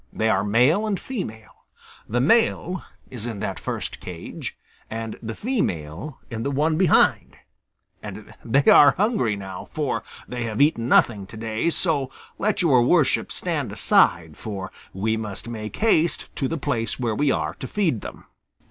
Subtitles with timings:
[0.11, 1.65] They are male and female;
[2.09, 4.57] the male is in that first cage
[4.89, 7.37] and the female in the one behind,
[8.01, 12.09] and they are hungry now, for they have eaten nothing to day, so
[12.39, 17.29] let your worship stand aside, for we must make haste to the place where we
[17.29, 18.25] are to feed them."